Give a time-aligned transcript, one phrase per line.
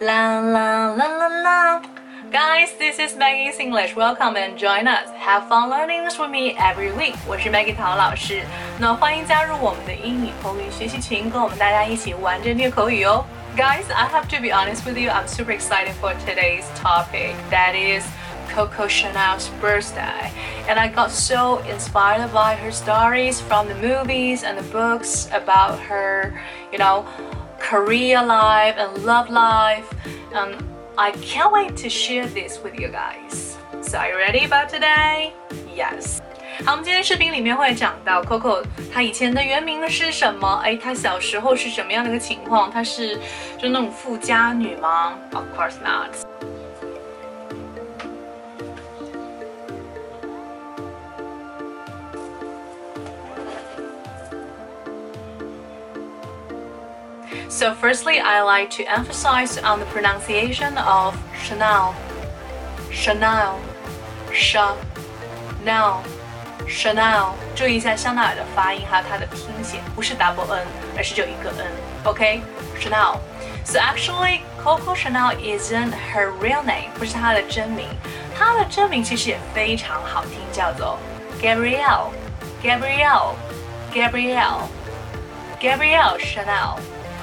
[0.00, 1.82] La la la la la.
[2.30, 3.96] Guys, this is Maggie's English.
[3.96, 5.08] Welcome and join us.
[5.16, 7.16] Have fun learning English with me every week.
[7.26, 8.42] 我是 Maggie 陶老师。
[8.78, 13.24] 那欢迎加入我们的英语口语学习群，跟我们大家一起玩着练口语哦。
[13.56, 15.10] Guys, I have to be honest with you.
[15.10, 17.34] I'm super excited for today's topic.
[17.50, 18.04] That is
[18.54, 20.30] Coco Chanel's birthday.
[20.68, 25.80] And I got so inspired by her stories from the movies and the books about
[25.88, 26.38] her,
[26.70, 27.04] you know,
[27.72, 29.86] career life and love life.
[30.32, 30.56] And
[30.96, 33.56] I can't wait to share this with you guys.
[33.82, 35.32] So are you ready about today?
[35.74, 36.18] Yes.
[36.64, 40.60] 好，我们今天视频里面会讲到 Coco 她以前的原名是什么？
[40.64, 42.68] 哎，她小时候是什么样的一个情况？
[42.68, 43.16] 她是
[43.56, 45.14] 就那种富家女吗？
[45.32, 46.10] Of course not.
[57.52, 61.94] So firstly, I like to emphasize on the pronunciation of Chanel.
[62.90, 63.58] Chanel,
[64.32, 66.02] Chanel,
[66.68, 67.32] Chanel。
[67.54, 77.86] 注意一下香奈儿的发音还有它的拼写，不是 double N，而是就一个 N。OK，Chanel。So actually, Coco Chanel isn't her real name，不是她的真名。
[78.38, 80.98] 她的真名其实也非常好听，叫做
[81.42, 82.12] Gabrielle,
[82.62, 83.34] Gabrielle,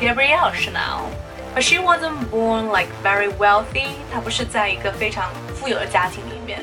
[0.00, 1.08] Gabrielle, Chanel。
[1.54, 3.94] But she wasn't born like very wealthy.
[4.12, 6.60] 她不是在一个非常富有的家庭里面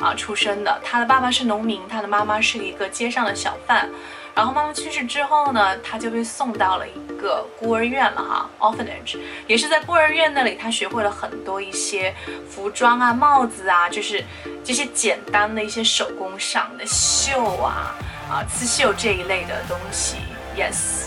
[0.00, 0.80] 啊出生的。
[0.84, 3.88] 她的爸爸是农民，她的妈妈是一个街上的小贩。
[4.34, 9.18] 然后妈妈去世之后呢，她就被送到了一个孤儿院了哈，orphanage。
[9.46, 12.12] 也是在孤儿院那里，她学会了很多一些
[12.48, 14.24] 服装啊、帽子啊，就是
[14.64, 17.94] 这些简单的一些手工上的绣啊、
[18.28, 20.16] 啊刺绣这一类的东西。
[20.56, 21.06] Yes。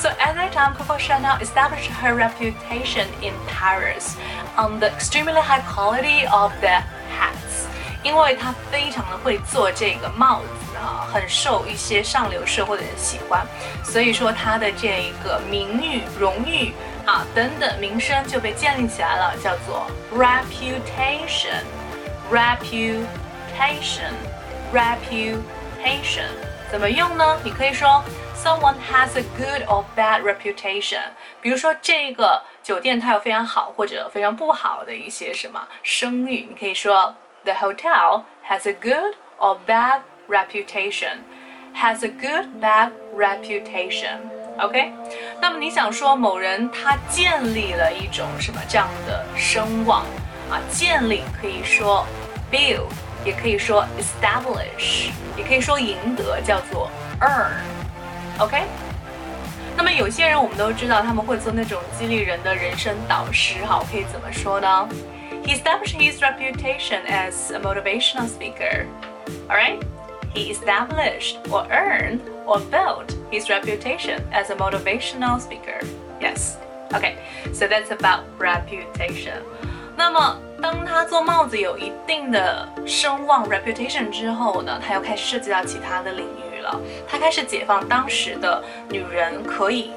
[0.00, 4.16] So at that time, Coco Chanel established her reputation in Paris
[4.56, 6.80] on the extremely high quality of the
[7.12, 7.66] hats.
[8.02, 13.46] 因为她非常的会做这个帽子啊，很受一些上流社会的人喜欢，
[13.84, 16.72] 所以说她的这一个名誉、荣誉
[17.04, 19.86] 啊等等名声就被建立起来了，叫做
[20.16, 21.62] reputation,
[22.32, 24.14] reputation,
[24.72, 26.30] reputation。
[26.72, 27.36] 怎么用呢？
[27.44, 28.02] 你可以说。
[28.42, 31.02] Someone has a good or bad reputation。
[31.42, 37.14] 比如说这个酒店它有非常好或者非常不好的一些什么声誉，你可以说
[37.44, 41.18] The hotel has a good or bad reputation.
[41.74, 44.20] Has a good bad reputation.
[44.58, 44.90] OK？
[45.38, 50.00] 那么你想说某人他建立了一种什么这样的声望
[50.50, 50.56] 啊？
[50.70, 52.06] 建立可以说
[52.50, 52.88] build，
[53.22, 56.90] 也可以说 establish，也可以说赢得，叫做
[57.20, 57.52] earn。
[58.39, 58.63] OK，
[59.77, 64.87] 那么有些人我们都知道他们会做那种激励人的人生导师，哈，可以怎么说呢？
[65.45, 68.87] He established his reputation as a motivational speaker.
[69.47, 69.79] All right,
[70.33, 75.79] he established or earned or built his reputation as a motivational speaker.
[76.19, 76.57] Yes.
[76.91, 77.15] Okay,
[77.53, 79.41] so that's about reputation.
[79.97, 86.38] 那么，当他做帽子有一定的声望 reputation 之后呢，他又开始涉及到其他的领域。
[86.60, 89.90] 了，他开始解放当时的女人可以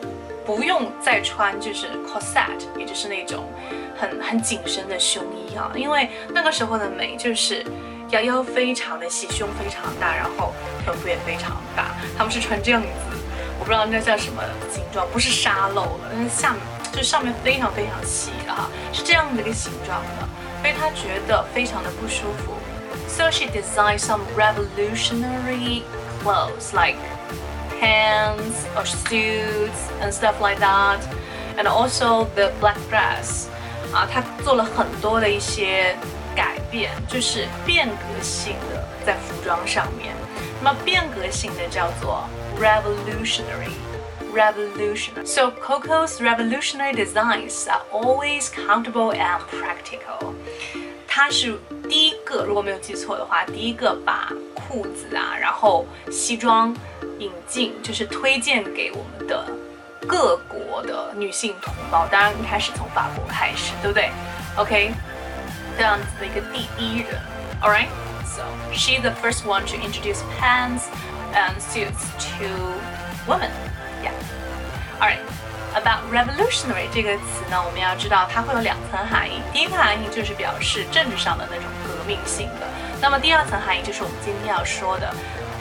[0.45, 2.47] 不用再穿就是 corset，
[2.77, 3.45] 也就是那种
[3.95, 7.65] 很很紧身的胸衣啊，因为那个时候的美就是
[8.09, 10.53] 腰腰非常的细，胸非常大，然后
[10.83, 12.87] 臀部也非常大，他们是穿这样子，
[13.59, 20.27] 我不知道那叫什么形状，不是沙漏了，但是下面就上面非常非常细的哈，是这样的一个形状的，
[20.61, 22.53] 所以他觉得非常的不舒服
[23.07, 25.81] ，so she designed some revolutionary
[26.22, 26.96] clothes like
[27.80, 31.00] pants or suits and stuff like that,
[31.56, 33.46] and also the black dress.
[33.92, 35.96] 啊，他做了很多的一些
[36.34, 40.14] 改变，就是变革性的在服装上面。
[40.62, 42.24] 那么变革性的叫做
[42.60, 45.24] revolutionary。revolutionary.
[45.24, 50.34] So Coco's revolutionary designs are always countable and practical.
[51.15, 51.55] 它是
[51.87, 56.75] 第一个，如果没有记错的话，第一个把裤子啊，然后西装
[57.19, 59.45] 引进，就是推荐给我们的
[60.07, 62.07] 各国的女性同胞。
[62.07, 64.09] 当然，一开始从法国开始，对不对
[64.57, 64.91] ？OK，
[65.77, 67.21] 这样子的一个第一人。
[67.61, 67.89] All right,
[68.25, 68.41] so
[68.73, 70.85] she's the first one to introduce pants
[71.35, 72.47] and suits to
[73.27, 73.51] women.
[74.01, 74.13] Yeah.
[74.99, 75.19] All right.
[75.75, 79.41] About revolutionary 这个词呢，我们要知道它会有两层含义。
[79.51, 82.67] 第一个含义就是表示政治上的那种革命性的。
[83.01, 85.11] 那么第二层含义就是我们今天要说的，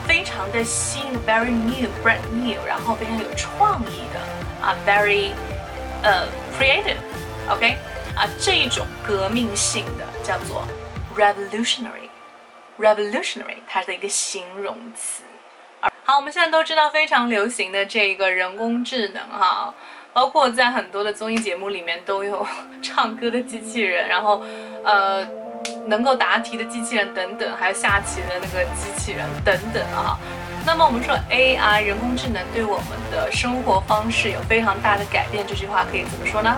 [0.06, 4.20] 非常的新，very new，brand new，然后非常有创意的
[4.66, 5.32] 啊，very
[6.02, 6.28] 呃
[6.58, 6.98] creative。
[7.48, 7.76] OK，
[8.14, 10.68] 啊，这一种革命性的叫做
[11.16, 12.10] revolutionary。
[12.78, 15.22] revolutionary 它的一个形容词。
[16.04, 19.72] 好，我们现在都知道非常流行的这个人工智能哈，
[20.12, 22.46] 包括在很多的综艺节目里面都有
[22.82, 24.42] 唱歌的机器人，然后
[24.84, 25.26] 呃
[25.86, 30.18] 能够答题的机器人等等，还有下棋的那个机器人等等啊。
[30.64, 36.56] 那么我们说 AI 人工智能对我们的生活方式有非常大的改变，这句话可以怎么说呢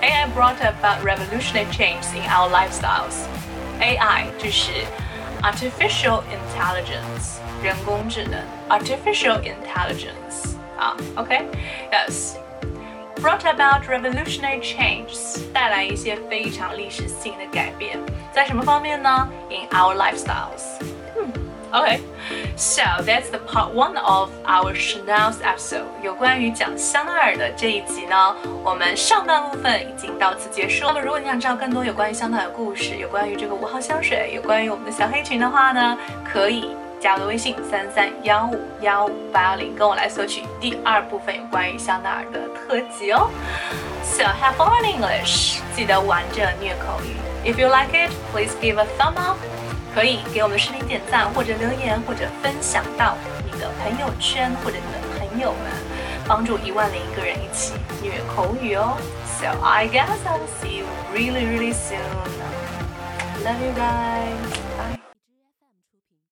[0.00, 3.26] ？AI brought about revolutionary change in our lifestyles。
[3.80, 4.72] AI 就是
[5.42, 12.36] artificial intelligence，人工智能，artificial intelligence 啊，OK，Yes.
[13.24, 17.98] Brought about revolutionary changes，带来一些非常历史性的改变，
[18.34, 20.76] 在什么方面呢？In our lifestyles。
[21.16, 21.32] 嗯
[21.72, 25.84] ，OK，So that's the part one of our Chanel's episode。
[26.02, 30.84] 有关于讲香奈儿的这一集呢，我们上半部分已经到此结束。
[30.88, 35.96] 那么如果你想知道更多有关于香奈儿的故事，有关于这个五号香水，有关于我们的小黑裙的话呢，
[36.30, 36.68] 可以
[37.04, 43.28] 加我的微信三三幺五幺五八幺零，跟我来索取第二部分有关于香奈儿的特辑哦。
[44.02, 47.14] So have fun in English，记得玩着虐口语。
[47.44, 49.36] If you like it, please give a thumb up。
[49.94, 55.60] 可以给我们视频点赞，或者留言，或者分享到你的朋友圈或者你的朋友们，
[56.26, 58.96] 帮助一万零一个人一起虐口语哦。
[59.38, 62.00] So I guess I will see you really, really soon.
[63.44, 64.48] Love you guys.
[64.78, 64.93] Bye.